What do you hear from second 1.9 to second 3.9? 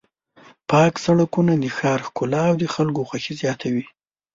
ښکلا او د خلکو خوښي زیاتوي.